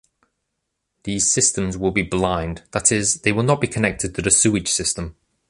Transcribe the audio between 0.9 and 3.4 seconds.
These systems will be blind, that is, they